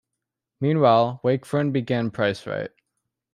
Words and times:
Meanwhile, 0.59 1.19
Wakefern 1.23 1.71
began 1.71 2.09
PriceRite. 2.09 2.73